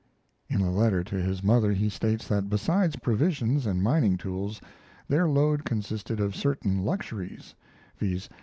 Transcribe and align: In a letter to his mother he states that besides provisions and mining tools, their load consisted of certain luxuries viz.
In 0.49 0.61
a 0.61 0.71
letter 0.71 1.03
to 1.03 1.15
his 1.17 1.43
mother 1.43 1.71
he 1.73 1.87
states 1.87 2.27
that 2.27 2.49
besides 2.49 2.95
provisions 2.95 3.67
and 3.67 3.83
mining 3.83 4.17
tools, 4.17 4.59
their 5.07 5.27
load 5.27 5.63
consisted 5.63 6.19
of 6.19 6.35
certain 6.35 6.83
luxuries 6.83 7.53
viz. 7.99 8.27